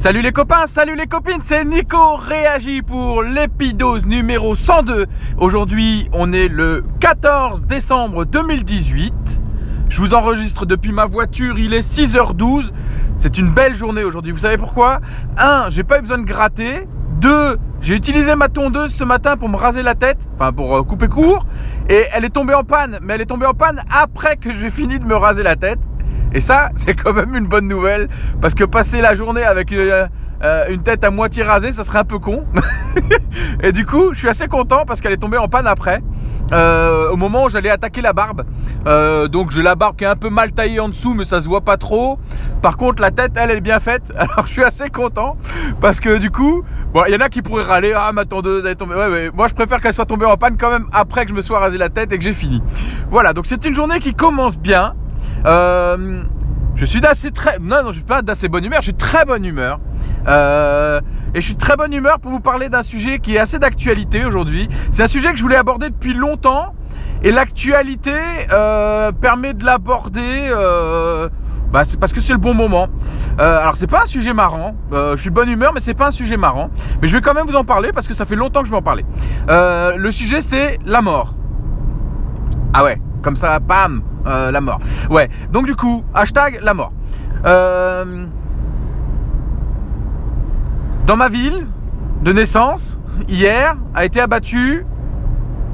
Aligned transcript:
Salut 0.00 0.22
les 0.22 0.30
copains, 0.30 0.68
salut 0.68 0.94
les 0.94 1.08
copines, 1.08 1.40
c'est 1.42 1.64
Nico 1.64 2.14
réagit 2.14 2.82
pour 2.82 3.24
l'épidose 3.24 4.06
numéro 4.06 4.54
102. 4.54 5.06
Aujourd'hui, 5.38 6.08
on 6.12 6.32
est 6.32 6.46
le 6.46 6.84
14 7.00 7.66
décembre 7.66 8.24
2018. 8.24 9.12
Je 9.88 10.00
vous 10.00 10.14
enregistre 10.14 10.66
depuis 10.66 10.92
ma 10.92 11.06
voiture, 11.06 11.58
il 11.58 11.74
est 11.74 11.80
6h12. 11.80 12.70
C'est 13.16 13.38
une 13.38 13.52
belle 13.52 13.74
journée 13.74 14.04
aujourd'hui. 14.04 14.30
Vous 14.30 14.38
savez 14.38 14.56
pourquoi? 14.56 15.00
1. 15.36 15.70
J'ai 15.70 15.82
pas 15.82 15.98
eu 15.98 16.02
besoin 16.02 16.18
de 16.18 16.26
gratter. 16.26 16.86
2. 17.20 17.56
J'ai 17.80 17.96
utilisé 17.96 18.36
ma 18.36 18.48
tondeuse 18.48 18.94
ce 18.94 19.02
matin 19.02 19.36
pour 19.36 19.48
me 19.48 19.56
raser 19.56 19.82
la 19.82 19.96
tête, 19.96 20.18
enfin 20.34 20.52
pour 20.52 20.76
euh, 20.76 20.84
couper 20.84 21.08
court, 21.08 21.44
et 21.88 22.04
elle 22.12 22.24
est 22.24 22.30
tombée 22.30 22.54
en 22.54 22.62
panne. 22.62 23.00
Mais 23.02 23.14
elle 23.14 23.22
est 23.22 23.26
tombée 23.26 23.46
en 23.46 23.54
panne 23.54 23.82
après 23.90 24.36
que 24.36 24.52
j'ai 24.52 24.70
fini 24.70 25.00
de 25.00 25.04
me 25.04 25.16
raser 25.16 25.42
la 25.42 25.56
tête. 25.56 25.80
Et 26.32 26.40
ça, 26.40 26.70
c'est 26.74 26.94
quand 26.94 27.12
même 27.12 27.34
une 27.34 27.46
bonne 27.46 27.68
nouvelle, 27.68 28.08
parce 28.40 28.54
que 28.54 28.64
passer 28.64 29.00
la 29.00 29.14
journée 29.14 29.42
avec 29.42 29.72
euh, 29.72 30.06
euh, 30.42 30.66
une 30.68 30.82
tête 30.82 31.04
à 31.04 31.10
moitié 31.10 31.42
rasée, 31.42 31.72
ça 31.72 31.84
serait 31.84 31.98
un 31.98 32.04
peu 32.04 32.18
con. 32.18 32.44
et 33.62 33.72
du 33.72 33.86
coup, 33.86 34.12
je 34.12 34.18
suis 34.18 34.28
assez 34.28 34.46
content 34.46 34.84
parce 34.86 35.00
qu'elle 35.00 35.12
est 35.12 35.18
tombée 35.18 35.38
en 35.38 35.48
panne 35.48 35.66
après, 35.66 36.00
euh, 36.52 37.10
au 37.10 37.16
moment 37.16 37.44
où 37.44 37.48
j'allais 37.48 37.70
attaquer 37.70 38.02
la 38.02 38.12
barbe. 38.12 38.44
donc 39.30 39.50
j'ai 39.50 39.62
la 39.62 39.74
barbe 39.74 39.96
qui 39.96 40.04
est 40.04 40.08
un 40.08 40.16
peu 40.16 40.30
mal 40.30 40.52
taillée 40.52 40.80
en 40.80 40.88
dessous, 40.88 41.14
mais 41.14 41.24
ça 41.24 41.40
se 41.40 41.48
voit 41.48 41.62
pas 41.62 41.76
trop. 41.76 42.18
Par 42.62 42.76
contre, 42.76 43.02
la 43.02 43.10
tête, 43.10 43.32
elle, 43.36 43.50
est 43.50 43.60
bien 43.60 43.80
faite. 43.80 44.02
Alors 44.16 44.46
je 44.46 44.52
suis 44.52 44.64
assez 44.64 44.90
content 44.90 45.36
parce 45.80 46.00
que 46.00 46.18
du 46.18 46.30
coup, 46.30 46.62
bon, 46.92 47.04
il 47.08 47.14
y 47.14 47.16
en 47.16 47.20
a 47.20 47.28
qui 47.28 47.42
pourraient 47.42 47.64
râler, 47.64 47.92
ah 47.96 48.12
ma 48.12 48.24
tondeuse 48.24 48.64
elle 48.64 48.72
est 48.72 48.76
tombée. 48.76 48.94
Ouais, 48.94 49.08
ouais. 49.08 49.30
Moi, 49.34 49.48
je 49.48 49.54
préfère 49.54 49.80
qu'elle 49.80 49.94
soit 49.94 50.06
tombée 50.06 50.26
en 50.26 50.36
panne 50.36 50.56
quand 50.58 50.70
même 50.70 50.86
après 50.92 51.24
que 51.24 51.30
je 51.30 51.36
me 51.36 51.42
sois 51.42 51.58
rasé 51.58 51.78
la 51.78 51.88
tête 51.88 52.12
et 52.12 52.18
que 52.18 52.24
j'ai 52.24 52.32
fini. 52.32 52.62
Voilà, 53.10 53.32
donc 53.32 53.46
c'est 53.46 53.64
une 53.64 53.74
journée 53.74 53.98
qui 53.98 54.14
commence 54.14 54.56
bien. 54.58 54.94
Euh, 55.46 56.22
je 56.74 56.84
suis 56.84 57.00
d'assez 57.00 57.30
très. 57.30 57.58
Non, 57.58 57.82
non, 57.82 57.90
je 57.90 57.96
suis 57.96 58.04
pas 58.04 58.22
d'assez 58.22 58.48
bonne 58.48 58.64
humeur, 58.64 58.78
je 58.80 58.86
suis 58.86 58.94
très 58.94 59.24
bonne 59.24 59.44
humeur. 59.44 59.80
Euh, 60.26 61.00
et 61.34 61.40
je 61.40 61.46
suis 61.46 61.56
très 61.56 61.76
bonne 61.76 61.92
humeur 61.92 62.20
pour 62.20 62.30
vous 62.30 62.40
parler 62.40 62.68
d'un 62.68 62.82
sujet 62.82 63.18
qui 63.18 63.36
est 63.36 63.38
assez 63.38 63.58
d'actualité 63.58 64.24
aujourd'hui. 64.24 64.68
C'est 64.90 65.02
un 65.02 65.08
sujet 65.08 65.30
que 65.30 65.36
je 65.36 65.42
voulais 65.42 65.56
aborder 65.56 65.90
depuis 65.90 66.14
longtemps. 66.14 66.74
Et 67.24 67.32
l'actualité 67.32 68.14
euh, 68.52 69.10
permet 69.10 69.52
de 69.52 69.64
l'aborder. 69.64 70.50
bah, 71.72 71.84
c'est 71.84 71.98
parce 71.98 72.12
que 72.12 72.20
c'est 72.20 72.32
le 72.32 72.38
bon 72.38 72.54
moment. 72.54 72.86
alors 73.38 73.76
c'est 73.76 73.88
pas 73.88 74.02
un 74.02 74.06
sujet 74.06 74.32
marrant. 74.32 74.76
je 74.92 75.16
suis 75.16 75.30
de 75.30 75.34
bonne 75.34 75.48
humeur, 75.48 75.72
mais 75.74 75.80
c'est 75.80 75.94
pas 75.94 76.08
un 76.08 76.12
sujet 76.12 76.36
marrant. 76.36 76.70
Mais 77.02 77.08
je 77.08 77.16
vais 77.16 77.20
quand 77.20 77.34
même 77.34 77.46
vous 77.46 77.56
en 77.56 77.64
parler 77.64 77.90
parce 77.92 78.06
que 78.06 78.14
ça 78.14 78.24
fait 78.24 78.36
longtemps 78.36 78.60
que 78.60 78.66
je 78.66 78.70
vais 78.70 78.78
en 78.78 78.82
parler. 78.82 79.04
le 79.48 80.10
sujet 80.10 80.42
c'est 80.42 80.78
la 80.86 81.02
mort. 81.02 81.34
Ah 82.72 82.84
ouais, 82.84 83.00
comme 83.22 83.36
ça, 83.36 83.58
bam, 83.58 84.02
euh, 84.26 84.50
la 84.50 84.60
mort. 84.60 84.80
Ouais, 85.10 85.28
donc 85.52 85.66
du 85.66 85.74
coup, 85.74 86.04
hashtag 86.14 86.60
la 86.62 86.74
mort. 86.74 86.92
Euh, 87.44 88.26
dans 91.06 91.16
ma 91.16 91.28
ville 91.28 91.66
de 92.22 92.32
naissance, 92.32 92.98
hier, 93.28 93.76
a 93.94 94.04
été 94.04 94.20
abattu. 94.20 94.84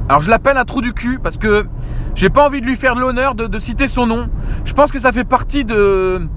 Alors 0.09 0.21
je 0.21 0.31
l'appelle 0.31 0.59
un 0.59 0.65
trou 0.65 0.83
du 0.83 0.93
cul 0.93 1.19
parce 1.23 1.39
que 1.39 1.67
j'ai 2.15 2.29
pas 2.29 2.47
envie 2.47 2.61
de 2.61 2.67
lui 2.67 2.77
faire 2.77 2.95
l'honneur 2.95 3.35
de, 3.35 3.59
citer 3.59 3.89
son 3.89 4.07
nom. 4.07 4.29
Je 4.65 4.73
pense 4.75 4.93
que 4.93 4.99
ça 4.99 5.13
fait 5.13 5.25
partie 5.25 5.65
de, 5.65 6.29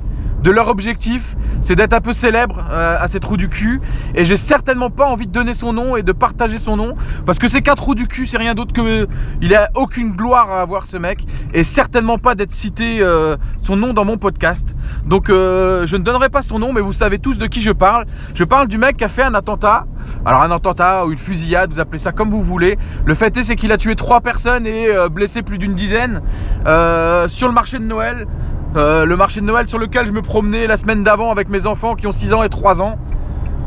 de 0.48 0.52
leur 0.54 0.70
objectif, 0.70 1.36
c'est 1.62 1.76
d'être 1.76 1.92
un 1.92 2.00
peu 2.00 2.14
célèbre 2.14 2.64
euh, 2.72 2.96
à 2.98 3.10
ces 3.10 3.20
trous 3.20 3.36
du 3.36 3.50
cul. 3.50 3.82
Et 4.16 4.24
j'ai 4.24 4.38
certainement 4.38 4.90
pas 4.90 5.06
envie 5.06 5.28
de 5.28 5.32
donner 5.34 5.54
son 5.54 5.74
nom 5.74 5.98
et 5.98 6.04
de 6.04 6.14
partager 6.14 6.58
son 6.58 6.78
nom 6.78 6.96
parce 7.26 7.38
que 7.38 7.50
c'est 7.50 7.62
qu'un 7.62 7.76
trou 7.76 7.96
du 7.96 8.08
cul, 8.08 8.26
c'est 8.26 8.38
rien 8.38 8.56
d'autre 8.56 8.72
que 8.72 9.10
il 9.42 9.54
a 9.54 9.68
aucune 9.76 10.14
gloire 10.14 10.50
à 10.50 10.62
avoir 10.62 10.86
ce 10.86 10.96
mec 10.96 11.26
et 11.54 11.66
certainement 11.66 12.18
pas 12.18 12.34
d'être 12.34 12.54
cité 12.54 13.00
euh, 13.02 13.36
son 13.62 13.76
nom 13.76 13.94
dans 13.94 14.06
mon 14.06 14.16
podcast. 14.16 14.74
Donc 15.06 15.30
euh, 15.30 15.86
je 15.86 15.98
ne 15.98 16.04
donnerai 16.04 16.30
pas 16.30 16.42
son 16.42 16.60
nom, 16.60 16.72
mais 16.72 16.80
vous 16.80 16.94
savez 16.94 17.20
tous 17.20 17.38
de 17.38 17.48
qui 17.48 17.62
je 17.62 17.72
parle. 17.72 18.06
Je 18.34 18.46
parle 18.46 18.70
du 18.70 18.78
mec 18.78 18.96
qui 18.96 19.04
a 19.04 19.10
fait 19.10 19.24
un 19.24 19.34
attentat. 19.34 19.86
Alors 20.26 20.44
un 20.44 20.52
attentat 20.52 21.06
ou 21.06 21.12
une 21.12 21.18
fusillade, 21.18 21.74
vous 21.74 21.82
appelez 21.82 22.00
ça 22.00 22.14
comme 22.14 22.30
vous 22.30 22.42
voulez. 22.42 22.78
Le 23.04 23.16
fait 23.16 23.36
est, 23.36 23.44
c'est 23.44 23.58
qu'il 23.58 23.74
a 23.74 23.78
tué 23.78 23.96
trois 23.96 24.22
personnes 24.22 24.66
et 24.66 24.88
blessé 25.12 25.42
plus 25.42 25.58
d'une 25.58 25.76
dizaine 25.76 26.22
sur 26.64 27.48
le 27.50 27.54
marché 27.54 27.80
de 27.80 27.84
Noël. 27.84 28.28
Euh, 28.76 29.06
le 29.06 29.16
marché 29.16 29.40
de 29.40 29.46
Noël 29.46 29.68
sur 29.68 29.80
lequel 29.80 30.08
je 30.08 30.12
me 30.12 30.22
promenais 30.22 30.68
la 30.68 30.78
semaine 30.78 31.04
d'avant 31.04 31.32
avec 31.32 31.50
mes 31.50 31.66
enfants 31.66 31.96
qui 31.96 32.06
ont 32.06 32.12
6 32.12 32.34
ans 32.34 32.44
et 32.44 32.50
3 32.50 32.82
ans. 32.82 32.98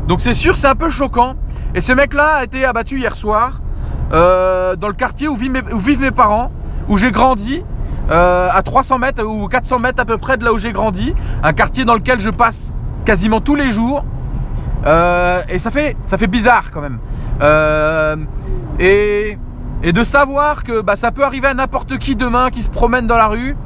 Donc 0.07 0.21
c'est 0.21 0.33
sûr, 0.33 0.57
c'est 0.57 0.67
un 0.67 0.75
peu 0.75 0.89
choquant. 0.89 1.35
Et 1.73 1.81
ce 1.81 1.91
mec-là 1.91 2.35
a 2.37 2.43
été 2.43 2.65
abattu 2.65 2.99
hier 2.99 3.15
soir 3.15 3.61
euh, 4.13 4.75
dans 4.75 4.87
le 4.87 4.93
quartier 4.93 5.27
où 5.27 5.35
vivent 5.35 6.01
mes, 6.01 6.11
parents, 6.11 6.51
où 6.87 6.97
j'ai 6.97 7.11
grandi, 7.11 7.63
euh, 8.09 8.49
à 8.51 8.61
300 8.61 8.99
mètres 8.99 9.23
ou 9.23 9.47
400 9.47 9.79
mètres 9.79 10.01
à 10.01 10.05
peu 10.05 10.17
près 10.17 10.37
de 10.37 10.45
là 10.45 10.53
où 10.53 10.57
j'ai 10.57 10.71
grandi. 10.71 11.15
Un 11.43 11.53
quartier 11.53 11.83
dans 11.83 11.95
lequel 11.95 12.19
je 12.19 12.29
passe 12.29 12.73
quasiment 13.03 13.41
tous 13.41 13.55
les 13.55 13.71
jours. 13.71 14.05
et 14.85 15.59
ça 15.59 15.71
fait, 15.71 15.97
ça 16.05 16.17
fait 16.17 16.27
bizarre 16.27 16.71
quand 16.71 16.81
même. 16.81 16.99
et, 18.79 19.37
de 19.83 20.03
savoir 20.03 20.63
que 20.63 20.81
bah, 20.81 20.95
ça 20.95 21.11
peut 21.11 21.23
arriver 21.23 21.47
à 21.47 21.55
n'importe 21.55 21.97
qui 21.97 22.15
demain 22.15 22.51
qui 22.51 22.61
se 22.61 22.69
promène 22.69 23.07
dans 23.07 23.17
la 23.17 23.27
rue. 23.27 23.57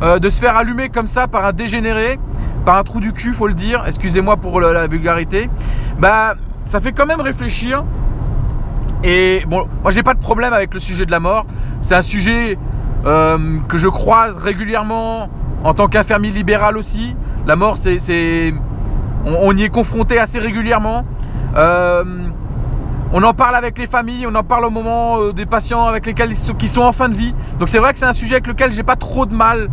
Euh, 0.00 0.20
de 0.20 0.30
se 0.30 0.38
faire 0.38 0.56
allumer 0.56 0.90
comme 0.90 1.08
ça 1.08 1.26
par 1.26 1.44
un 1.44 1.52
dégénéré, 1.52 2.20
par 2.64 2.78
un 2.78 2.84
trou 2.84 3.00
du 3.00 3.12
cul, 3.12 3.34
faut 3.34 3.48
le 3.48 3.54
dire, 3.54 3.82
excusez-moi 3.84 4.36
pour 4.36 4.60
la, 4.60 4.86
vulgarité, 4.86 5.50
bah 5.98 6.34
ça 6.66 6.80
fait 6.80 6.92
quand 6.92 7.06
même 7.06 7.20
réfléchir. 7.20 7.84
Et 9.02 9.42
bon, 9.48 9.66
moi 9.82 9.90
j'ai 9.90 10.04
pas 10.04 10.14
de 10.14 10.20
problème 10.20 10.52
avec 10.52 10.72
le 10.72 10.78
sujet 10.78 11.04
de 11.04 11.10
la 11.10 11.18
mort. 11.18 11.46
C'est 11.82 11.96
un 11.96 12.02
sujet 12.02 12.56
euh, 13.06 13.58
que 13.68 13.76
je 13.76 13.88
croise 13.88 14.36
régulièrement 14.36 15.30
en 15.64 15.74
tant 15.74 15.88
qu'infirmier 15.88 16.30
libéral 16.30 16.76
aussi. 16.76 17.16
La 17.46 17.56
mort, 17.56 17.76
c'est, 17.76 18.54
on, 19.24 19.56
y 19.56 19.64
est 19.64 19.68
confronté 19.68 20.20
assez 20.20 20.38
régulièrement. 20.38 21.04
Euh, 21.56 22.04
on 23.12 23.22
en 23.24 23.34
parle 23.34 23.56
avec 23.56 23.78
les 23.78 23.86
familles, 23.88 24.28
on 24.28 24.34
en 24.36 24.44
parle 24.44 24.64
au 24.64 24.70
moment 24.70 25.30
des 25.30 25.46
patients 25.46 25.86
avec 25.86 26.06
lesquels 26.06 26.34
qui 26.56 26.68
sont 26.68 26.82
en 26.82 26.92
fin 26.92 27.08
de 27.08 27.16
vie. 27.16 27.34
Donc 27.58 27.68
c'est 27.68 27.78
vrai 27.78 27.92
que 27.94 27.98
c'est 27.98 28.06
un 28.06 28.12
sujet 28.12 28.34
avec 28.34 28.46
lequel 28.46 28.70
j'ai 28.70 28.84
pas 28.84 28.96
trop 28.96 29.26
de 29.26 29.34
mal. 29.34 29.68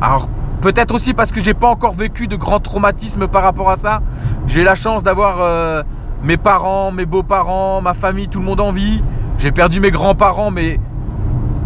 Alors 0.00 0.28
peut-être 0.60 0.94
aussi 0.94 1.14
parce 1.14 1.32
que 1.32 1.42
j'ai 1.42 1.54
pas 1.54 1.68
encore 1.68 1.94
vécu 1.94 2.26
de 2.26 2.36
grands 2.36 2.60
traumatismes 2.60 3.28
par 3.28 3.42
rapport 3.42 3.70
à 3.70 3.76
ça. 3.76 4.00
J'ai 4.46 4.62
la 4.62 4.74
chance 4.74 5.02
d'avoir 5.02 5.40
euh, 5.40 5.82
mes 6.22 6.36
parents, 6.36 6.92
mes 6.92 7.06
beaux-parents, 7.06 7.80
ma 7.80 7.94
famille, 7.94 8.28
tout 8.28 8.40
le 8.40 8.44
monde 8.44 8.60
en 8.60 8.72
vie. 8.72 9.02
J'ai 9.38 9.52
perdu 9.52 9.80
mes 9.80 9.90
grands-parents, 9.90 10.50
mais 10.50 10.78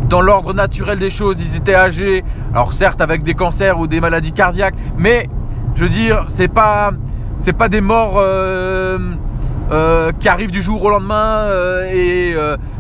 dans 0.08 0.20
l'ordre 0.20 0.54
naturel 0.54 0.98
des 0.98 1.10
choses, 1.10 1.41
ils 1.41 1.56
étaient 1.56 1.74
âgés. 1.74 2.24
Alors 2.52 2.72
certes 2.72 3.00
avec 3.00 3.22
des 3.22 3.34
cancers 3.34 3.78
ou 3.78 3.86
des 3.86 4.00
maladies 4.00 4.32
cardiaques, 4.32 4.74
mais 4.97 5.28
je 5.74 5.82
veux 5.82 5.88
dire, 5.88 6.24
c'est 6.28 6.48
pas 6.48 6.91
c'est 7.36 7.52
pas 7.52 7.68
des 7.68 7.80
morts. 7.80 8.14
Euh, 8.16 8.98
euh, 9.72 10.10
qui 10.18 10.28
arrive 10.28 10.50
du 10.50 10.60
jour 10.60 10.82
au 10.82 10.91
lendemain 10.91 11.47
et, 11.92 12.34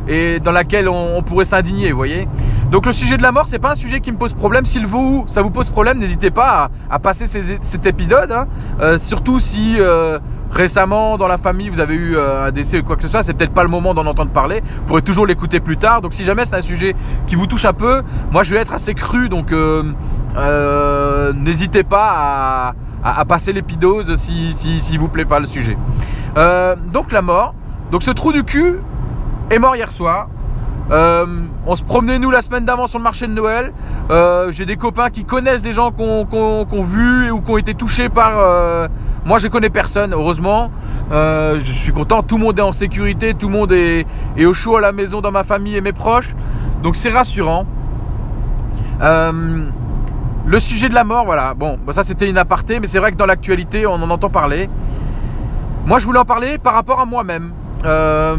et, 0.08 0.40
dans 0.40 0.50
laquelle 0.50 0.88
on, 0.88 1.22
pourrait 1.22 1.44
s'indigner, 1.44 1.92
vous 1.92 1.96
voyez. 1.96 2.26
Donc 2.70 2.86
le 2.86 2.92
sujet 2.92 3.16
de 3.16 3.22
la 3.22 3.32
mort, 3.32 3.46
c'est 3.48 3.58
pas 3.58 3.72
un 3.72 3.76
sujet 3.76 4.00
qui 4.00 4.12
me 4.12 4.16
pose 4.16 4.32
problème. 4.32 4.64
Si 4.64 4.78
vous, 4.78 5.24
ça 5.26 5.42
vous 5.42 5.50
pose 5.50 5.68
problème, 5.68 5.98
n'hésitez 5.98 6.30
pas 6.30 6.70
à, 6.88 6.98
passer 6.98 7.26
cet 7.26 7.86
épisode. 7.86 8.32
Hein. 8.32 8.46
surtout 8.98 9.40
si 9.40 9.78
récemment 10.50 11.16
dans 11.16 11.28
la 11.28 11.38
famille 11.38 11.68
vous 11.68 11.80
avez 11.80 11.94
eu 11.94 12.18
un 12.18 12.50
décès 12.50 12.80
ou 12.80 12.82
quoi 12.82 12.96
que 12.96 13.02
ce 13.02 13.08
soit, 13.08 13.22
c'est 13.22 13.34
peut-être 13.34 13.52
pas 13.52 13.62
le 13.62 13.68
moment 13.68 13.92
d'en 13.92 14.06
entendre 14.06 14.30
parler. 14.30 14.62
Vous 14.78 14.84
pourrez 14.84 15.02
toujours 15.02 15.26
l'écouter 15.26 15.58
plus 15.60 15.76
tard. 15.78 16.00
Donc 16.00 16.14
si 16.14 16.24
jamais 16.24 16.44
c'est 16.44 16.56
un 16.56 16.62
sujet 16.62 16.94
qui 17.26 17.34
vous 17.34 17.46
touche 17.46 17.64
un 17.64 17.72
peu, 17.72 18.02
moi 18.30 18.44
je 18.44 18.54
vais 18.54 18.60
être 18.60 18.72
assez 18.72 18.94
cru, 18.94 19.28
donc 19.28 19.52
n'hésitez 21.34 21.82
pas 21.82 22.74
à, 23.02 23.24
passer 23.24 23.52
l'épidose 23.52 24.14
si, 24.16 24.52
si, 24.52 24.80
si 24.80 24.96
vous 24.96 25.08
plaît 25.08 25.24
pas 25.24 25.40
le 25.40 25.46
sujet. 25.46 25.76
Euh, 26.36 26.76
donc 26.92 27.12
la 27.12 27.22
mort. 27.22 27.54
Donc 27.90 28.02
ce 28.02 28.10
trou 28.10 28.32
du 28.32 28.44
cul 28.44 28.80
est 29.50 29.58
mort 29.58 29.74
hier 29.76 29.90
soir. 29.90 30.28
Euh, 30.90 31.26
on 31.66 31.76
se 31.76 31.84
promenait 31.84 32.18
nous 32.18 32.30
la 32.30 32.42
semaine 32.42 32.64
d'avant 32.64 32.86
sur 32.86 32.98
le 32.98 33.04
marché 33.04 33.26
de 33.26 33.32
Noël. 33.32 33.72
Euh, 34.10 34.50
j'ai 34.50 34.66
des 34.66 34.76
copains 34.76 35.10
qui 35.10 35.24
connaissent 35.24 35.62
des 35.62 35.72
gens 35.72 35.92
qui 35.92 36.02
ont, 36.02 36.82
vu 36.82 37.30
ou 37.30 37.40
qui 37.40 37.50
ont 37.50 37.58
été 37.58 37.74
touchés 37.74 38.08
par. 38.08 38.32
moi, 39.24 39.38
je 39.38 39.48
connais 39.48 39.70
personne, 39.70 40.12
heureusement. 40.12 40.70
je 41.10 41.60
suis 41.64 41.92
content. 41.92 42.22
Tout 42.22 42.38
le 42.38 42.44
monde 42.44 42.58
est 42.58 42.62
en 42.62 42.72
sécurité, 42.72 43.34
tout 43.34 43.48
le 43.48 43.54
monde 43.54 43.72
est, 43.72 44.06
au 44.44 44.52
chaud 44.52 44.76
à 44.76 44.80
la 44.80 44.92
maison 44.92 45.20
dans 45.20 45.32
ma 45.32 45.44
famille 45.44 45.76
et 45.76 45.80
mes 45.80 45.92
proches. 45.92 46.34
Donc 46.82 46.96
c'est 46.96 47.10
rassurant. 47.10 47.66
le 49.00 50.58
sujet 50.58 50.88
de 50.88 50.94
la 50.94 51.04
mort, 51.04 51.24
voilà. 51.24 51.54
Bon, 51.54 51.78
ça 51.92 52.02
c'était 52.02 52.28
une 52.28 52.38
aparté, 52.38 52.80
mais 52.80 52.86
c'est 52.86 52.98
vrai 52.98 53.12
que 53.12 53.16
dans 53.16 53.26
l'actualité, 53.26 53.86
on 53.86 53.94
en 53.94 54.10
entend 54.10 54.30
parler. 54.30 54.68
Moi, 55.86 55.98
je 55.98 56.06
voulais 56.06 56.18
en 56.18 56.24
parler 56.24 56.58
par 56.58 56.74
rapport 56.74 57.00
à 57.00 57.04
moi-même. 57.04 57.52
Euh, 57.84 58.36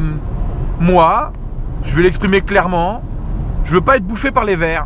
moi, 0.80 1.34
je 1.84 1.96
vais 1.96 2.04
l'exprimer 2.04 2.42
clairement. 2.42 3.02
Je 3.66 3.74
veux 3.74 3.82
pas 3.82 3.98
être 3.98 4.06
bouffé 4.06 4.32
par 4.32 4.46
les 4.46 4.56
vers. 4.56 4.86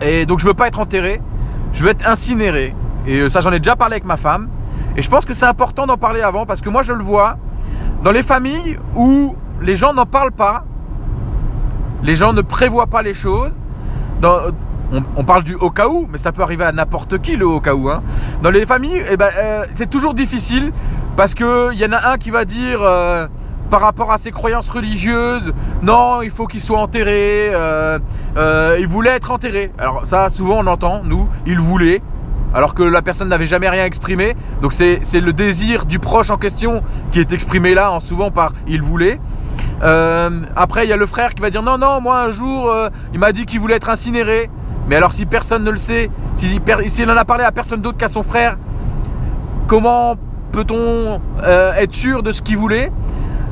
Et 0.00 0.26
donc, 0.26 0.40
je 0.40 0.46
veux 0.46 0.54
pas 0.54 0.66
être 0.66 0.80
enterré. 0.80 1.20
Je 1.72 1.82
veux 1.82 1.90
être 1.90 2.08
incinéré. 2.08 2.74
Et 3.06 3.20
euh, 3.20 3.28
ça, 3.28 3.40
j'en 3.40 3.52
ai 3.52 3.58
déjà 3.58 3.76
parlé 3.76 3.94
avec 3.94 4.04
ma 4.04 4.16
femme. 4.16 4.48
Et 4.96 5.02
je 5.02 5.10
pense 5.10 5.24
que 5.24 5.34
c'est 5.34 5.46
important 5.46 5.86
d'en 5.86 5.96
parler 5.96 6.20
avant 6.20 6.46
parce 6.46 6.60
que 6.60 6.68
moi, 6.68 6.82
je 6.82 6.92
le 6.92 7.02
vois 7.02 7.36
dans 8.02 8.12
les 8.12 8.22
familles 8.22 8.78
où 8.94 9.34
les 9.60 9.76
gens 9.76 9.92
n'en 9.92 10.06
parlent 10.06 10.32
pas. 10.32 10.64
Les 12.02 12.16
gens 12.16 12.32
ne 12.32 12.42
prévoient 12.42 12.86
pas 12.86 13.02
les 13.02 13.14
choses. 13.14 13.52
on, 15.16 15.24
parle 15.24 15.42
du 15.42 15.54
au 15.54 15.70
cas 15.70 15.88
où, 15.88 16.06
mais 16.10 16.18
ça 16.18 16.32
peut 16.32 16.42
arriver 16.42 16.64
à 16.64 16.72
n'importe 16.72 17.18
qui 17.18 17.36
le 17.36 17.46
au 17.46 17.60
cas 17.60 17.74
où. 17.74 17.90
Hein. 17.90 18.02
Dans 18.42 18.50
les 18.50 18.66
familles, 18.66 19.02
eh 19.10 19.16
ben, 19.16 19.30
euh, 19.36 19.64
c'est 19.72 19.88
toujours 19.90 20.14
difficile 20.14 20.70
parce 21.16 21.34
que 21.34 21.72
il 21.72 21.78
y 21.78 21.84
en 21.84 21.92
a 21.92 22.12
un 22.12 22.16
qui 22.16 22.30
va 22.30 22.44
dire 22.44 22.80
euh, 22.82 23.26
par 23.74 23.80
rapport 23.80 24.12
à 24.12 24.18
ses 24.18 24.30
croyances 24.30 24.68
religieuses, 24.68 25.52
non, 25.82 26.22
il 26.22 26.30
faut 26.30 26.46
qu'il 26.46 26.60
soit 26.60 26.78
enterré. 26.78 27.48
Euh, 27.52 27.98
euh, 28.36 28.76
il 28.78 28.86
voulait 28.86 29.10
être 29.10 29.32
enterré. 29.32 29.72
Alors 29.78 30.06
ça, 30.06 30.28
souvent 30.28 30.60
on 30.62 30.66
entend, 30.68 31.02
nous, 31.02 31.28
il 31.44 31.58
voulait. 31.58 32.00
Alors 32.54 32.74
que 32.74 32.84
la 32.84 33.02
personne 33.02 33.30
n'avait 33.30 33.46
jamais 33.46 33.68
rien 33.68 33.84
exprimé. 33.84 34.36
Donc 34.62 34.72
c'est 34.72 35.00
le 35.20 35.32
désir 35.32 35.86
du 35.86 35.98
proche 35.98 36.30
en 36.30 36.36
question 36.36 36.84
qui 37.10 37.18
est 37.18 37.32
exprimé 37.32 37.74
là, 37.74 37.98
souvent 37.98 38.30
par 38.30 38.52
il 38.68 38.80
voulait. 38.80 39.18
après, 39.82 40.86
il 40.86 40.88
y 40.88 40.92
a 40.92 40.96
le 40.96 41.06
frère 41.06 41.34
qui 41.34 41.42
va 41.42 41.50
dire 41.50 41.64
non, 41.64 41.76
non, 41.76 42.00
moi 42.00 42.22
un 42.22 42.30
jour, 42.30 42.72
il 43.12 43.18
m'a 43.18 43.32
dit 43.32 43.44
qu'il 43.44 43.58
voulait 43.58 43.74
être 43.74 43.90
incinéré. 43.90 44.50
Mais 44.86 44.94
alors 44.94 45.12
si 45.12 45.26
personne 45.26 45.64
ne 45.64 45.72
le 45.72 45.78
sait, 45.78 46.12
s'il 46.36 46.60
si, 46.86 47.04
en 47.04 47.08
a 47.08 47.24
parlé 47.24 47.42
à 47.42 47.50
personne 47.50 47.80
d'autre 47.80 47.98
qu'à 47.98 48.06
son 48.06 48.22
frère, 48.22 48.56
comment 49.66 50.14
peut-on 50.52 51.20
euh, 51.42 51.74
être 51.74 51.92
sûr 51.92 52.22
de 52.22 52.30
ce 52.30 52.40
qu'il 52.40 52.56
voulait? 52.56 52.92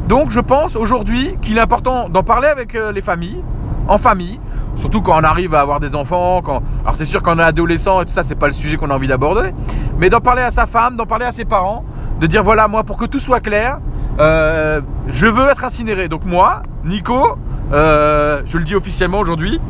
Donc 0.08 0.30
je 0.30 0.40
pense 0.40 0.76
aujourd'hui 0.76 1.36
qu'il 1.40 1.58
est 1.58 1.60
important 1.60 2.08
d'en 2.08 2.22
parler 2.22 2.48
avec 2.48 2.74
euh, 2.74 2.92
les 2.92 3.00
familles, 3.00 3.42
en 3.88 3.98
famille, 3.98 4.40
surtout 4.76 5.00
quand 5.00 5.18
on 5.18 5.24
arrive 5.24 5.54
à 5.54 5.60
avoir 5.60 5.80
des 5.80 5.94
enfants. 5.94 6.40
Alors 6.84 6.96
c'est 6.96 7.04
sûr 7.04 7.22
qu'on 7.22 7.38
est 7.38 7.42
adolescent 7.42 8.00
et 8.00 8.06
tout 8.06 8.12
ça, 8.12 8.22
c'est 8.22 8.34
pas 8.34 8.46
le 8.46 8.52
sujet 8.52 8.76
qu'on 8.76 8.90
a 8.90 8.94
envie 8.94 9.08
d'aborder, 9.08 9.52
mais 9.98 10.10
d'en 10.10 10.20
parler 10.20 10.42
à 10.42 10.50
sa 10.50 10.66
femme, 10.66 10.96
d'en 10.96 11.06
parler 11.06 11.26
à 11.26 11.32
ses 11.32 11.44
parents, 11.44 11.84
de 12.20 12.26
dire 12.26 12.42
voilà 12.42 12.68
moi 12.68 12.84
pour 12.84 12.96
que 12.96 13.06
tout 13.06 13.20
soit 13.20 13.40
clair, 13.40 13.78
euh, 14.18 14.80
je 15.06 15.26
veux 15.26 15.48
être 15.48 15.64
incinéré. 15.64 16.08
Donc 16.08 16.24
moi, 16.24 16.62
Nico, 16.84 17.36
je 17.70 18.58
le 18.58 18.64
dis 18.64 18.74
officiellement 18.74 19.18
aujourd'hui, 19.18 19.60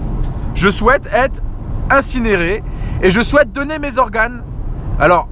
je 0.55 0.69
souhaite 0.69 1.09
être 1.13 1.43
incinéré 1.91 2.63
et 3.03 3.11
je 3.11 3.21
souhaite 3.21 3.53
donner 3.53 3.79
mes 3.79 3.99
organes. 3.99 4.43
Alors, 4.99 5.29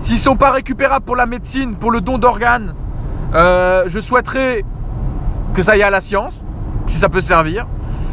s'ils 0.00 0.18
sont 0.18 0.36
pas 0.36 0.52
récupérables 0.52 1.04
pour 1.04 1.16
la 1.16 1.26
médecine, 1.26 1.76
pour 1.76 1.90
le 1.90 2.00
don 2.00 2.18
d'organes, 2.18 2.74
euh, 3.34 3.84
je 3.86 3.98
souhaiterais 3.98 4.64
que 5.54 5.62
ça 5.62 5.72
aille 5.72 5.82
à 5.82 5.90
la 5.90 6.00
science, 6.00 6.42
si 6.86 6.96
ça 6.96 7.08
peut 7.08 7.20
servir. 7.20 7.66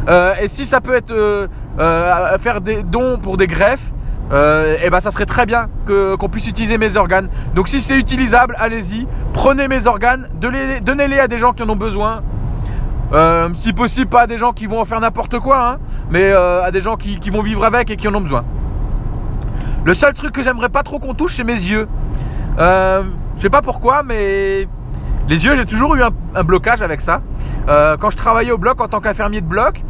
Euh, 0.08 0.34
et 0.42 0.48
si 0.48 0.66
ça 0.66 0.82
peut 0.82 0.94
être 0.94 1.12
euh, 1.12 2.38
faire 2.38 2.62
des 2.62 2.84
dons 2.84 3.18
pour 3.18 3.38
des 3.38 3.48
greffes, 3.48 3.92
et 4.32 4.78
eh 4.84 4.90
ben 4.90 5.00
ça 5.00 5.12
serait 5.12 5.28
très 5.28 5.46
bien 5.46 5.68
qu'on 5.86 6.30
puisse 6.30 6.48
utiliser 6.48 6.80
mes 6.80 6.98
organes. 6.98 7.30
Donc 7.54 7.68
si 7.68 7.80
c'est 7.80 7.98
utilisable, 7.98 8.56
allez-y, 8.58 9.08
prenez 9.34 9.68
mes 9.68 9.86
organes, 9.86 10.28
donnez-les 10.34 11.20
à 11.20 11.28
des 11.28 11.38
gens 11.38 11.54
qui 11.54 11.62
en 11.62 11.70
ont 11.70 11.76
besoin. 11.76 12.24
Si 13.54 13.72
possible, 13.72 14.10
pas 14.10 14.22
à 14.22 14.28
des 14.28 14.40
gens 14.40 14.52
qui 14.52 14.66
vont 14.66 14.82
en 14.82 14.86
faire 14.86 15.00
n'importe 15.00 15.38
quoi, 15.40 15.74
hein, 15.74 15.78
mais 16.10 16.32
à 16.32 16.72
des 16.72 16.82
gens 16.82 16.96
qui, 16.96 17.30
vont 17.30 17.44
vivre 17.44 17.64
avec 17.64 17.92
et 17.92 17.98
qui 17.98 18.08
en 18.08 18.16
ont 18.16 18.22
besoin. 18.22 18.44
Le 19.84 19.94
seul 19.94 20.14
truc 20.16 20.32
que 20.32 20.42
j'aimerais 20.42 20.70
pas 20.70 20.82
trop 20.82 20.98
qu'on 20.98 21.14
touche, 21.14 21.36
c'est 21.36 21.44
mes 21.44 21.54
yeux. 21.54 21.88
Je 22.58 23.04
sais 23.38 23.52
pas 23.52 23.62
pourquoi, 23.62 24.02
mais 24.02 24.68
les 25.27 25.45
yeux, 25.45 25.56
j'ai 25.56 25.66
toujours 25.66 25.95
eu 25.95 26.04
un, 26.04 26.44
blocage 26.44 26.81
avec 26.81 27.01
ça. 27.01 27.22
quand 27.68 28.10
je 28.10 28.18
travaillais 28.18 28.51
au 28.51 28.57
bloc 28.57 28.81
en 28.81 28.88
tant 28.88 29.00
qu'infirmier 29.00 29.42
de 29.42 29.48
bloc, 29.48 29.83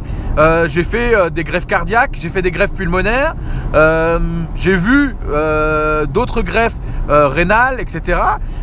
j'ai 0.66 0.84
fait 0.84 1.30
des 1.30 1.44
greffes 1.44 1.66
cardiaques, 1.66 2.16
j'ai 2.18 2.28
fait 2.28 2.42
des 2.42 2.50
greffes 2.50 2.72
pulmonaires, 2.72 3.34
j'ai 4.54 4.74
vu 4.74 5.14
d'autres 6.08 6.42
greffes 6.42 6.78
rénales, 7.08 7.80
etc. 7.80 8.18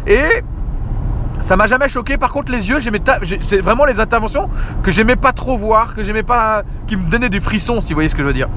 Et 0.07 0.43
ça 1.43 1.57
m'a 1.57 1.67
jamais 1.67 1.89
choqué. 1.89 2.17
Par 2.17 2.31
contre, 2.31 2.51
les 2.51 2.69
yeux, 2.69 2.79
c'est 2.79 3.59
vraiment 3.59 3.85
les 3.85 3.99
interventions 3.99 4.49
que 4.81 4.91
j'aimais 4.91 5.15
pas 5.15 5.33
trop 5.33 5.57
voir, 5.57 5.93
que 5.93 6.01
j'aimais 6.01 6.23
pas, 6.23 6.63
qui 6.87 6.95
me 6.95 7.09
donnaient 7.09 7.29
des 7.29 7.41
frissons, 7.41 7.81
si 7.81 7.93
vous 7.93 7.97
voyez 7.97 8.09
ce 8.09 8.15
que 8.15 8.21
je 8.21 8.27
veux 8.27 8.33
dire. 8.33 8.47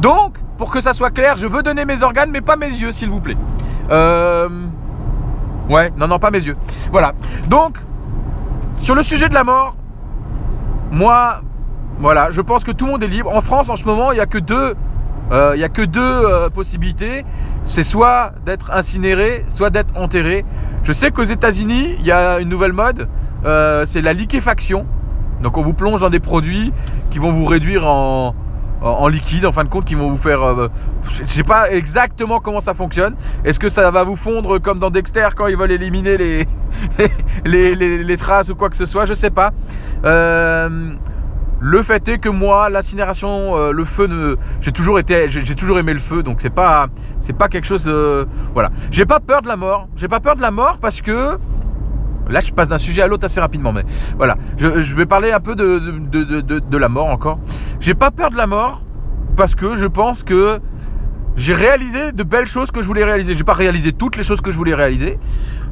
Donc, 0.00 0.36
pour 0.56 0.70
que 0.70 0.80
ça 0.80 0.94
soit 0.94 1.10
clair, 1.10 1.36
je 1.36 1.46
veux 1.46 1.62
donner 1.62 1.84
mes 1.84 2.02
organes, 2.02 2.30
mais 2.30 2.40
pas 2.40 2.56
mes 2.56 2.70
yeux, 2.70 2.92
s'il 2.92 3.10
vous 3.10 3.20
plaît. 3.20 3.36
Euh... 3.90 4.48
Ouais, 5.72 5.90
non, 5.96 6.06
non, 6.06 6.18
pas 6.18 6.30
mes 6.30 6.44
yeux. 6.44 6.56
Voilà. 6.90 7.14
Donc, 7.48 7.78
sur 8.76 8.94
le 8.94 9.02
sujet 9.02 9.30
de 9.30 9.34
la 9.34 9.42
mort, 9.42 9.74
moi, 10.90 11.40
voilà, 11.98 12.28
je 12.30 12.42
pense 12.42 12.62
que 12.62 12.72
tout 12.72 12.84
le 12.84 12.92
monde 12.92 13.02
est 13.02 13.08
libre. 13.08 13.34
En 13.34 13.40
France, 13.40 13.70
en 13.70 13.76
ce 13.76 13.86
moment, 13.86 14.12
il 14.12 14.16
n'y 14.16 14.20
a 14.20 14.26
que 14.26 14.36
deux 14.36 14.74
euh, 15.30 15.56
n'y 15.56 15.62
a 15.62 15.70
que 15.70 15.80
deux 15.80 16.00
euh, 16.02 16.50
possibilités. 16.50 17.24
C'est 17.64 17.84
soit 17.84 18.32
d'être 18.44 18.70
incinéré, 18.70 19.46
soit 19.48 19.70
d'être 19.70 19.96
enterré. 19.96 20.44
Je 20.82 20.92
sais 20.92 21.10
qu'aux 21.10 21.22
États-Unis, 21.22 21.96
il 22.00 22.04
y 22.04 22.12
a 22.12 22.38
une 22.40 22.50
nouvelle 22.50 22.74
mode, 22.74 23.08
euh, 23.46 23.86
c'est 23.86 24.02
la 24.02 24.12
liquéfaction. 24.12 24.84
Donc 25.42 25.56
on 25.56 25.62
vous 25.62 25.72
plonge 25.72 26.00
dans 26.00 26.10
des 26.10 26.20
produits 26.20 26.70
qui 27.10 27.18
vont 27.18 27.32
vous 27.32 27.46
réduire 27.46 27.86
en, 27.86 28.34
liquide, 29.08 29.46
en 29.46 29.52
fin 29.52 29.64
de 29.64 29.68
compte, 29.68 29.84
qui 29.84 29.94
vont 29.94 30.10
vous 30.10 30.16
faire... 30.16 30.40
je 31.04 31.22
ne 31.22 31.28
sais 31.28 31.42
pas 31.42 31.70
exactement 31.70 32.40
comment 32.40 32.60
ça 32.60 32.74
fonctionne. 32.74 33.14
Est-ce 33.44 33.60
que 33.60 33.68
ça 33.68 33.90
va 33.90 34.02
vous 34.04 34.16
fondre 34.16 34.58
comme 34.58 34.78
dans 34.78 34.90
Dexter 34.90 35.28
quand 35.36 35.46
ils 35.46 35.56
veulent 35.56 35.72
éliminer 35.72 36.16
les, 36.16 36.46
les, 37.44 37.74
les, 37.74 38.16
traces 38.16 38.50
ou 38.50 38.54
quoi 38.54 38.70
que 38.70 38.76
ce 38.76 38.86
soit? 38.86 39.04
Je 39.04 39.10
ne 39.10 39.16
sais 39.16 39.30
pas. 39.30 39.52
Le 41.64 41.80
fait 41.84 42.08
est 42.08 42.18
que 42.18 42.28
moi, 42.28 42.68
l'incinération, 42.70 43.56
euh, 43.56 43.70
le 43.70 43.84
feu, 43.84 44.36
j'ai 44.60 44.72
toujours 44.72 44.98
été, 44.98 45.28
j'ai 45.28 45.54
toujours 45.54 45.78
aimé 45.78 45.92
le 45.92 46.00
feu, 46.00 46.24
donc 46.24 46.40
c'est 46.40 46.50
pas, 46.50 46.88
c'est 47.20 47.34
pas 47.34 47.46
quelque 47.46 47.68
chose, 47.68 47.84
euh, 47.86 48.24
voilà. 48.52 48.70
J'ai 48.90 49.06
pas 49.06 49.20
peur 49.20 49.42
de 49.42 49.46
la 49.46 49.56
mort. 49.56 49.86
J'ai 49.94 50.08
pas 50.08 50.18
peur 50.18 50.34
de 50.34 50.42
la 50.42 50.50
mort 50.50 50.78
parce 50.78 51.00
que 51.00 51.38
Là, 52.32 52.40
je 52.40 52.52
passe 52.52 52.68
d'un 52.68 52.78
sujet 52.78 53.02
à 53.02 53.06
l'autre 53.06 53.26
assez 53.26 53.40
rapidement, 53.40 53.72
mais 53.72 53.84
voilà. 54.16 54.36
Je, 54.56 54.96
vais 54.96 55.06
parler 55.06 55.32
un 55.32 55.40
peu 55.40 55.54
de, 55.54 56.76
la 56.76 56.88
mort 56.88 57.08
encore. 57.08 57.38
J'ai 57.80 57.94
pas 57.94 58.10
peur 58.10 58.30
de 58.30 58.36
la 58.36 58.46
mort 58.46 58.82
parce 59.36 59.54
que 59.54 59.74
je 59.74 59.86
pense 59.86 60.22
que 60.22 60.60
j'ai 61.36 61.54
réalisé 61.54 62.12
de 62.12 62.22
belles 62.22 62.46
choses 62.46 62.70
que 62.70 62.82
je 62.82 62.86
voulais 62.86 63.04
réaliser. 63.04 63.34
J'ai 63.34 63.44
pas 63.44 63.52
réalisé 63.52 63.92
toutes 63.92 64.16
les 64.16 64.22
choses 64.22 64.40
que 64.40 64.50
je 64.50 64.56
voulais 64.56 64.74
réaliser, 64.74 65.18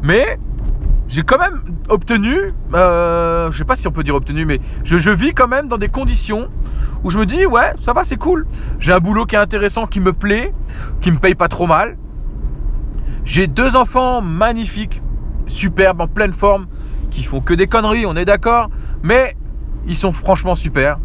mais 0.03 0.39
j'ai 1.09 1.23
quand 1.23 1.39
même 1.39 1.63
obtenu, 1.89 2.55
euh, 2.73 3.51
je 3.51 3.59
sais 3.59 3.65
pas 3.65 3.75
si 3.75 3.89
on 3.89 3.91
peut 3.91 4.05
dire 4.05 4.15
obtenu, 4.15 4.45
mais 4.45 4.61
je, 4.85 5.11
vis 5.11 5.33
quand 5.33 5.49
même 5.49 5.67
dans 5.67 5.77
des 5.77 5.89
conditions 5.89 6.49
où 7.03 7.11
je 7.11 7.19
me 7.19 7.27
dis 7.27 7.47
ouais, 7.47 7.73
ça 7.83 7.93
va, 7.93 8.05
c'est 8.05 8.17
cool. 8.17 8.47
J'ai 8.79 8.93
un 8.93 9.01
boulot 9.01 9.27
qui 9.27 9.35
est 9.35 9.39
intéressant, 9.39 9.87
qui 9.87 9.99
me 9.99 10.13
plaît, 10.13 10.55
qui 11.01 11.11
me 11.11 11.19
paye 11.19 11.35
pas 11.35 11.49
trop 11.49 11.67
mal. 11.67 11.97
J'ai 13.25 13.49
deux 13.49 13.75
enfants 13.77 14.23
magnifiques, 14.23 15.03
superbes, 15.51 16.01
en 16.01 16.09
pleine 16.09 16.33
forme, 16.33 16.67
qui 17.11 17.25
font 17.25 17.41
que 17.41 17.55
des 17.55 17.67
conneries, 17.67 18.07
on 18.07 18.17
est 18.17 18.25
d'accord, 18.25 18.71
mais 19.03 19.35
ils 19.87 19.97
sont 19.97 20.13
franchement 20.13 20.55
super. 20.55 20.99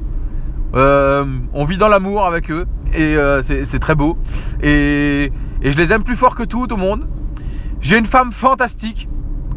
Euh, 0.76 1.26
on 1.54 1.64
vit 1.64 1.78
dans 1.78 1.88
l'amour 1.88 2.26
avec 2.26 2.52
eux 2.52 2.66
et 2.94 3.16
euh, 3.16 3.42
c'est 3.42 3.80
très 3.80 3.96
beau. 3.96 4.18
Et, 4.62 5.32
je 5.64 5.78
les 5.78 5.94
aime 5.94 6.04
plus 6.04 6.16
fort 6.16 6.36
que 6.36 6.44
tout 6.44 6.72
au 6.72 6.78
monde. 6.78 7.08
J'ai 7.82 7.98
une 7.98 8.06
femme 8.06 8.32
fantastique 8.32 9.10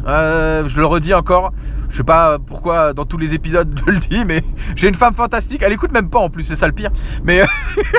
euh, 0.07 0.65
je 0.65 0.77
le 0.77 0.85
redis 0.85 1.13
encore, 1.13 1.51
je 1.89 1.97
sais 1.97 2.05
pas 2.05 2.39
pourquoi 2.39 2.93
dans 2.93 3.03
tous 3.03 3.17
les 3.17 3.33
épisodes 3.33 3.77
je 3.85 3.91
le 3.91 3.99
dis, 3.99 4.23
mais 4.23 4.41
j'ai 4.77 4.87
une 4.87 4.95
femme 4.95 5.13
fantastique. 5.13 5.61
Elle 5.61 5.73
écoute 5.73 5.91
même 5.91 6.09
pas 6.09 6.19
en 6.19 6.29
plus, 6.29 6.43
c'est 6.43 6.55
ça 6.55 6.67
le 6.67 6.73
pire. 6.73 6.89
Mais 7.25 7.41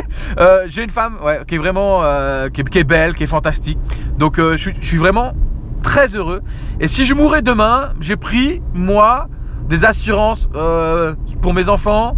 j'ai 0.66 0.82
une 0.82 0.90
femme 0.90 1.18
qui 1.46 1.56
est 1.56 1.58
vraiment 1.58 2.00
qui, 2.48 2.62
est, 2.62 2.84
belle, 2.84 3.14
qui 3.14 3.24
est 3.24 3.28
fantastique. 3.28 3.78
Donc 4.18 4.38
je, 4.38 4.70
suis, 4.80 4.96
vraiment 4.96 5.34
très 5.82 6.14
heureux. 6.14 6.42
Et 6.80 6.88
si 6.88 7.04
je 7.04 7.14
mourais 7.14 7.42
demain, 7.42 7.90
j'ai 8.00 8.16
pris 8.16 8.62
moi 8.74 9.28
des 9.68 9.84
assurances 9.84 10.48
pour 11.42 11.54
mes 11.54 11.68
enfants. 11.68 12.16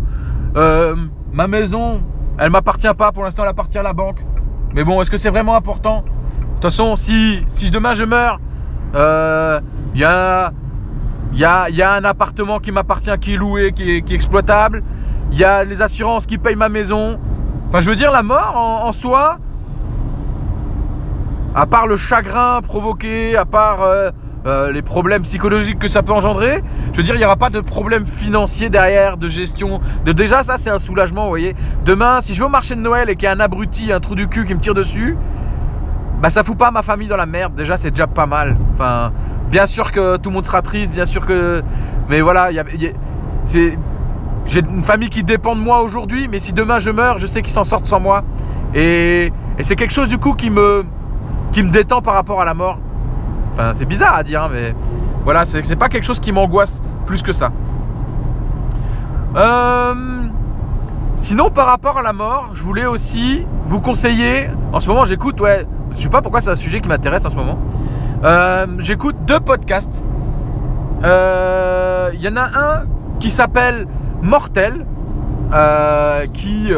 ma 0.54 1.46
maison, 1.48 2.02
elle 2.38 2.50
m'appartient 2.50 2.94
pas. 2.96 3.12
Pour 3.12 3.24
l'instant, 3.24 3.42
elle 3.42 3.50
appartient 3.50 3.78
à 3.78 3.82
la 3.82 3.92
banque. 3.92 4.24
Mais 4.74 4.84
bon, 4.84 5.00
est-ce 5.02 5.10
que 5.10 5.16
c'est 5.16 5.30
vraiment 5.30 5.54
important? 5.54 6.02
De 6.02 6.54
toute 6.54 6.62
façon, 6.62 6.96
si, 6.96 7.44
si 7.54 7.70
demain 7.70 7.94
je 7.94 8.04
meurs 8.04 8.38
il 8.92 8.98
euh, 8.98 9.60
y, 9.94 10.04
a, 10.04 10.52
y, 11.32 11.44
a, 11.44 11.70
y, 11.70 11.80
a, 11.80 11.92
un 11.94 12.04
appartement 12.04 12.58
qui 12.58 12.72
m'appartient, 12.72 13.10
qui 13.22 13.34
est 13.34 13.36
loué, 13.38 13.72
qui 13.72 13.90
est 13.90 14.12
exploitable. 14.12 14.82
Il 15.30 15.38
y 15.38 15.44
a 15.44 15.64
les 15.64 15.80
assurances 15.80 16.26
qui 16.26 16.36
payent 16.36 16.56
ma 16.56 16.68
maison. 16.68 17.18
Enfin, 17.68 17.80
je 17.80 17.88
veux 17.88 17.96
dire, 17.96 18.10
la 18.10 18.22
mort 18.22 18.54
en, 18.54 18.92
soi, 18.92 19.38
à 21.54 21.66
part 21.66 21.86
le 21.86 21.96
chagrin 21.96 22.60
provoqué, 22.62 23.36
à 23.36 23.44
part 23.44 23.82
euh, 23.82 24.10
euh, 24.46 24.72
les 24.72 24.82
problèmes 24.82 25.22
psychologiques 25.22 25.78
que 25.78 25.88
ça 25.88 26.02
peut 26.02 26.12
engendrer, 26.12 26.62
je 26.92 26.96
veux 26.96 27.02
dire, 27.02 27.14
il 27.14 27.18
n'y 27.18 27.24
aura 27.24 27.36
pas 27.36 27.50
de 27.50 27.60
problème 27.60 28.06
financier 28.06 28.70
derrière, 28.70 29.16
de 29.16 29.28
gestion. 29.28 29.80
De, 30.04 30.12
déjà, 30.12 30.42
ça, 30.42 30.58
c'est 30.58 30.70
un 30.70 30.78
soulagement, 30.78 31.24
vous 31.24 31.28
voyez. 31.28 31.54
Demain, 31.84 32.20
si 32.20 32.34
je 32.34 32.40
vais 32.40 32.46
au 32.46 32.50
marché 32.50 32.74
de 32.74 32.80
Noël 32.80 33.10
et 33.10 33.14
qu'il 33.14 33.24
y 33.24 33.26
a 33.26 33.32
un 33.32 33.40
abruti, 33.40 33.92
un 33.92 34.00
trou 34.00 34.14
du 34.14 34.28
cul 34.28 34.44
qui 34.44 34.54
me 34.54 34.60
tire 34.60 34.74
dessus, 34.74 35.16
bah 36.20 36.30
ça 36.30 36.44
fout 36.44 36.56
pas 36.56 36.70
ma 36.70 36.82
famille 36.82 37.08
dans 37.08 37.16
la 37.16 37.26
merde. 37.26 37.54
Déjà, 37.54 37.76
c'est 37.76 37.90
déjà 37.90 38.06
pas 38.06 38.26
mal. 38.26 38.56
Enfin, 38.74 39.12
bien 39.50 39.66
sûr 39.66 39.92
que 39.92 40.16
tout 40.16 40.30
le 40.30 40.34
monde 40.34 40.46
sera 40.46 40.62
triste, 40.62 40.94
bien 40.94 41.04
sûr 41.04 41.26
que. 41.26 41.62
Mais 42.08 42.20
voilà, 42.20 42.50
y 42.50 42.94
c'est. 43.44 43.78
J'ai 44.44 44.60
une 44.60 44.82
famille 44.82 45.08
qui 45.08 45.22
dépend 45.22 45.54
de 45.54 45.60
moi 45.60 45.82
aujourd'hui, 45.82 46.26
mais 46.28 46.40
si 46.40 46.52
demain 46.52 46.80
je 46.80 46.90
meurs, 46.90 47.18
je 47.18 47.28
sais 47.28 47.42
qu'ils 47.42 47.52
s'en 47.52 47.62
sortent 47.62 47.86
sans 47.86 48.00
moi. 48.00 48.24
Et 48.74 49.32
c'est 49.60 49.76
quelque 49.76 49.92
chose 49.92 50.08
du 50.08 50.18
coup 50.18 50.34
qui 50.34 50.50
me, 50.50 50.84
qui 51.52 51.62
me 51.62 51.70
détend 51.70 52.00
par 52.02 52.14
rapport 52.14 52.40
à 52.40 52.44
la 52.44 52.54
mort. 52.54 52.78
Enfin, 53.52 53.72
c'est 53.74 53.84
bizarre 53.84 54.16
à 54.16 54.22
dire, 54.22 54.42
hein, 54.42 54.48
mais 54.50 54.74
voilà, 55.24 55.44
c'est 55.46 55.76
pas 55.76 55.88
quelque 55.88 56.04
chose 56.04 56.18
qui 56.18 56.32
m'angoisse 56.32 56.80
plus 57.06 57.22
que 57.22 57.32
ça. 57.32 57.52
Euh, 59.36 59.94
sinon, 61.16 61.50
par 61.50 61.66
rapport 61.66 61.98
à 61.98 62.02
la 62.02 62.12
mort, 62.12 62.50
je 62.54 62.62
voulais 62.62 62.86
aussi 62.86 63.46
vous 63.66 63.80
conseiller. 63.80 64.48
En 64.72 64.80
ce 64.80 64.88
moment, 64.88 65.04
j'écoute, 65.04 65.40
ouais, 65.40 65.66
je 65.94 66.00
sais 66.00 66.08
pas 66.08 66.22
pourquoi 66.22 66.40
c'est 66.40 66.50
un 66.50 66.56
sujet 66.56 66.80
qui 66.80 66.88
m'intéresse 66.88 67.26
en 67.26 67.30
ce 67.30 67.36
moment. 67.36 67.58
Euh, 68.24 68.66
j'écoute 68.78 69.16
deux 69.26 69.40
podcasts. 69.40 70.02
Il 71.04 72.20
y 72.20 72.28
en 72.28 72.36
a 72.36 72.44
un 72.44 72.84
qui 73.20 73.30
s'appelle 73.30 73.86
Mortel, 74.22 74.86
qui 76.32 76.72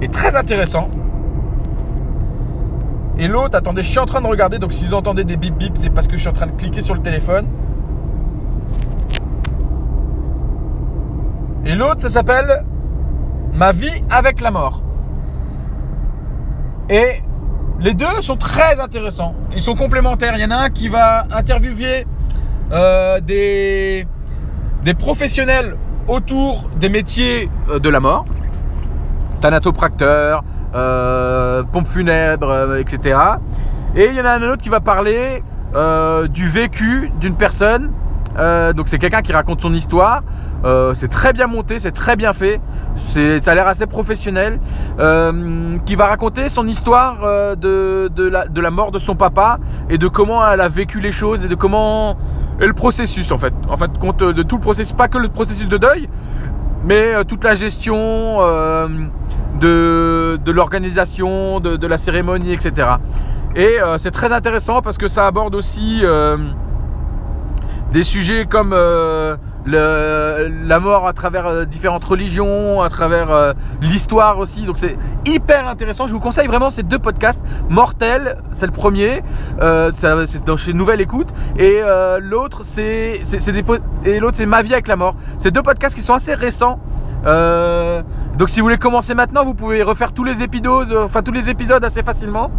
est 0.00 0.12
très 0.12 0.34
intéressant. 0.36 0.88
Et 3.20 3.28
l'autre, 3.28 3.54
attendez, 3.54 3.82
je 3.82 3.90
suis 3.90 3.98
en 3.98 4.06
train 4.06 4.22
de 4.22 4.26
regarder, 4.26 4.58
donc 4.58 4.72
si 4.72 4.86
vous 4.86 4.94
entendez 4.94 5.24
des 5.24 5.36
bip 5.36 5.54
bip, 5.54 5.76
c'est 5.78 5.90
parce 5.90 6.08
que 6.08 6.14
je 6.14 6.20
suis 6.20 6.28
en 6.30 6.32
train 6.32 6.46
de 6.46 6.52
cliquer 6.52 6.80
sur 6.80 6.94
le 6.94 7.02
téléphone. 7.02 7.46
Et 11.66 11.74
l'autre, 11.74 12.00
ça 12.00 12.08
s'appelle 12.08 12.64
Ma 13.52 13.72
vie 13.72 14.00
avec 14.08 14.40
la 14.40 14.50
mort. 14.50 14.82
Et 16.88 17.10
les 17.78 17.92
deux 17.92 18.22
sont 18.22 18.36
très 18.36 18.80
intéressants. 18.80 19.34
Ils 19.52 19.60
sont 19.60 19.74
complémentaires. 19.74 20.32
Il 20.36 20.40
y 20.40 20.44
en 20.46 20.50
a 20.50 20.56
un 20.56 20.70
qui 20.70 20.88
va 20.88 21.26
interviewer 21.30 22.06
euh, 22.72 23.20
des, 23.20 24.06
des 24.82 24.94
professionnels 24.94 25.76
autour 26.08 26.70
des 26.80 26.88
métiers 26.88 27.50
euh, 27.68 27.78
de 27.80 27.90
la 27.90 28.00
mort. 28.00 28.24
Thanatopracteur, 29.42 30.42
euh, 30.74 31.64
pompe 31.64 31.88
funèbre, 31.88 32.48
euh, 32.48 32.78
etc. 32.78 33.18
Et 33.96 34.06
il 34.06 34.14
y 34.14 34.20
en 34.20 34.24
a 34.24 34.30
un 34.30 34.42
autre 34.42 34.62
qui 34.62 34.68
va 34.68 34.80
parler 34.80 35.42
euh, 35.74 36.28
du 36.28 36.48
vécu 36.48 37.10
d'une 37.20 37.34
personne. 37.34 37.90
donc 38.76 38.88
c'est 38.88 38.98
quelqu'un 38.98 39.22
qui 39.22 39.32
raconte 39.32 39.60
son 39.60 39.74
histoire. 39.74 40.22
c'est 40.94 41.08
très 41.08 41.32
bien 41.32 41.48
monté, 41.48 41.78
c'est 41.80 41.90
très 41.90 42.14
bien 42.14 42.32
fait. 42.32 42.60
Ça 42.96 43.50
a 43.50 43.54
l'air 43.54 43.66
assez 43.66 43.86
professionnel. 43.86 44.60
qui 45.86 45.94
va 45.96 46.06
raconter 46.06 46.48
son 46.48 46.68
histoire 46.68 47.56
de, 47.56 48.08
de, 48.08 48.28
la, 48.28 48.46
de, 48.46 48.60
la, 48.60 48.70
mort 48.70 48.92
de 48.92 49.00
son 49.00 49.16
papa 49.16 49.58
et 49.88 49.98
de 49.98 50.06
comment 50.06 50.48
elle 50.48 50.60
a 50.60 50.68
vécu 50.68 51.00
les 51.00 51.12
choses 51.12 51.44
et 51.44 51.48
de 51.48 51.56
comment 51.56 52.16
et 52.60 52.66
le 52.66 52.74
processus 52.74 53.32
en 53.32 53.38
fait. 53.38 53.54
En 53.68 53.76
fait, 53.76 53.90
compte 53.98 54.22
de 54.22 54.42
tout 54.44 54.56
le 54.56 54.62
processus, 54.62 54.92
pas 54.92 55.08
que 55.08 55.18
le 55.18 55.28
processus 55.28 55.66
de 55.66 55.78
deuil, 55.78 56.08
mais 56.84 57.24
toute 57.24 57.42
la 57.42 57.54
gestion 57.54 58.38
de, 59.60 60.50
l'organisation, 60.50 61.60
de, 61.60 61.86
la 61.86 61.98
cérémonie, 61.98 62.52
etc. 62.52 62.88
Et 63.56 63.80
euh, 63.80 63.98
c'est 63.98 64.12
très 64.12 64.32
intéressant 64.32 64.80
parce 64.80 64.96
que 64.96 65.08
ça 65.08 65.26
aborde 65.26 65.54
aussi 65.54 66.00
euh, 66.02 66.36
des 67.92 68.04
sujets 68.04 68.46
comme 68.46 68.72
euh, 68.72 69.36
la 69.66 70.80
mort 70.80 71.08
à 71.08 71.12
travers 71.12 71.66
différentes 71.66 72.04
religions, 72.04 72.80
à 72.80 72.88
travers 72.88 73.54
l'histoire 73.82 74.38
aussi. 74.38 74.62
Donc 74.62 74.78
c'est 74.78 74.96
hyper 75.26 75.68
intéressant. 75.68 76.06
Je 76.06 76.12
vous 76.12 76.20
conseille 76.20 76.46
vraiment 76.46 76.70
ces 76.70 76.84
deux 76.84 76.98
podcasts. 76.98 77.42
Mortel, 77.68 78.38
c'est 78.52 78.66
le 78.66 78.72
premier, 78.72 79.22
c'est 79.94 80.44
dans 80.44 80.56
chez 80.56 80.72
Nouvelle 80.72 81.00
Écoute, 81.00 81.28
et 81.58 81.80
l'autre 82.20 82.60
c'est 82.62 83.20
et 84.04 84.20
l'autre 84.20 84.36
c'est 84.36 84.46
Ma 84.46 84.62
vie 84.62 84.72
avec 84.72 84.88
la 84.88 84.96
mort. 84.96 85.14
C'est 85.38 85.50
deux 85.50 85.62
podcasts 85.62 85.94
qui 85.94 86.02
sont 86.02 86.14
assez 86.14 86.34
récents. 86.34 86.80
Donc 88.40 88.48
si 88.48 88.60
vous 88.60 88.64
voulez 88.64 88.78
commencer 88.78 89.14
maintenant, 89.14 89.44
vous 89.44 89.52
pouvez 89.52 89.82
refaire 89.82 90.14
tous 90.14 90.24
les 90.24 90.42
épisodes, 90.42 90.90
euh, 90.90 91.04
enfin 91.04 91.20
tous 91.20 91.30
les 91.30 91.50
épisodes 91.50 91.84
assez 91.84 92.02
facilement. 92.02 92.50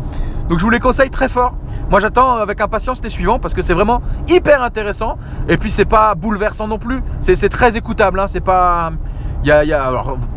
Donc 0.47 0.59
je 0.59 0.63
vous 0.63 0.69
les 0.69 0.79
conseille 0.79 1.09
très 1.09 1.27
fort. 1.27 1.55
Moi 1.89 1.99
j'attends 1.99 2.35
avec 2.35 2.61
impatience 2.61 3.01
les 3.01 3.09
suivants 3.09 3.39
parce 3.39 3.55
que 3.55 3.63
c'est 3.63 3.73
vraiment 3.73 3.99
hyper 4.29 4.61
intéressant. 4.61 5.17
Et 5.49 5.57
puis 5.57 5.71
c'est 5.71 5.85
pas 5.85 6.13
bouleversant 6.13 6.67
non 6.67 6.77
plus. 6.77 7.01
C'est 7.21 7.49
très 7.49 7.77
écoutable. 7.77 8.19
Hein. 8.19 8.27
C'est 8.27 8.41
pas. 8.41 8.91
Y 9.43 9.49
a, 9.49 9.63
y 9.65 9.73
a, 9.73 9.91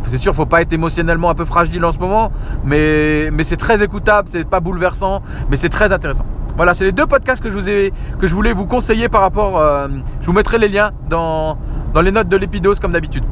c'est 0.06 0.16
sûr, 0.16 0.34
faut 0.34 0.46
pas 0.46 0.62
être 0.62 0.72
émotionnellement 0.72 1.28
un 1.28 1.34
peu 1.34 1.44
fragile 1.44 1.84
en 1.84 1.92
ce 1.92 1.98
moment, 1.98 2.32
mais, 2.64 3.28
mais 3.30 3.44
c'est 3.44 3.58
très 3.58 3.82
écoutable, 3.82 4.28
c'est 4.32 4.48
pas 4.48 4.60
bouleversant, 4.60 5.20
mais 5.50 5.56
c'est 5.56 5.68
très 5.68 5.92
intéressant. 5.92 6.24
Voilà, 6.56 6.72
c'est 6.72 6.84
les 6.84 6.92
deux 6.92 7.04
podcasts 7.04 7.42
que 7.42 7.50
je, 7.50 7.54
vous 7.54 7.68
ai, 7.68 7.92
que 8.18 8.26
je 8.26 8.34
voulais 8.34 8.54
vous 8.54 8.64
conseiller 8.64 9.10
par 9.10 9.20
rapport. 9.20 9.58
Euh, 9.58 9.88
je 10.22 10.26
vous 10.26 10.32
mettrai 10.32 10.56
les 10.56 10.68
liens 10.68 10.92
dans, 11.10 11.58
dans 11.92 12.00
les 12.00 12.12
notes 12.12 12.28
de 12.28 12.36
l'épidose 12.38 12.80
comme 12.80 12.92
d'habitude. 12.92 13.24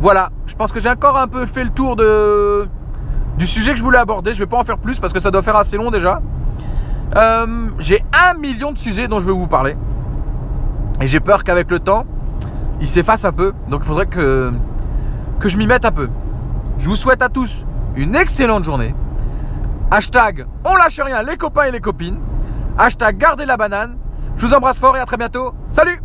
Voilà, 0.00 0.30
je 0.46 0.54
pense 0.54 0.72
que 0.72 0.80
j'ai 0.80 0.88
encore 0.88 1.18
un 1.18 1.28
peu 1.28 1.44
fait 1.44 1.62
le 1.62 1.68
tour 1.68 1.94
du 3.36 3.46
sujet 3.46 3.72
que 3.72 3.76
je 3.76 3.82
voulais 3.82 3.98
aborder. 3.98 4.32
Je 4.32 4.38
vais 4.38 4.46
pas 4.46 4.58
en 4.58 4.64
faire 4.64 4.78
plus 4.78 4.98
parce 4.98 5.12
que 5.12 5.20
ça 5.20 5.30
doit 5.30 5.42
faire 5.42 5.56
assez 5.56 5.76
long 5.76 5.90
déjà. 5.90 6.22
Euh, 7.16 7.68
j'ai 7.78 8.02
un 8.12 8.38
million 8.38 8.72
de 8.72 8.78
sujets 8.78 9.08
dont 9.08 9.18
je 9.18 9.26
vais 9.26 9.32
vous 9.32 9.46
parler. 9.46 9.76
Et 11.02 11.06
j'ai 11.06 11.20
peur 11.20 11.44
qu'avec 11.44 11.70
le 11.70 11.80
temps, 11.80 12.06
il 12.80 12.88
s'efface 12.88 13.26
un 13.26 13.32
peu. 13.32 13.52
Donc 13.68 13.80
il 13.82 13.86
faudrait 13.86 14.06
que, 14.06 14.52
que 15.38 15.50
je 15.50 15.58
m'y 15.58 15.66
mette 15.66 15.84
un 15.84 15.92
peu. 15.92 16.08
Je 16.78 16.88
vous 16.88 16.96
souhaite 16.96 17.20
à 17.20 17.28
tous 17.28 17.66
une 17.94 18.16
excellente 18.16 18.64
journée. 18.64 18.94
Hashtag 19.90 20.46
on 20.64 20.76
lâche 20.76 21.00
rien 21.00 21.22
les 21.22 21.36
copains 21.36 21.64
et 21.64 21.72
les 21.72 21.80
copines. 21.80 22.18
Hashtag 22.78 23.18
gardez 23.18 23.44
la 23.44 23.58
banane. 23.58 23.98
Je 24.36 24.46
vous 24.46 24.54
embrasse 24.54 24.78
fort 24.78 24.96
et 24.96 25.00
à 25.00 25.04
très 25.04 25.18
bientôt. 25.18 25.52
Salut 25.68 26.00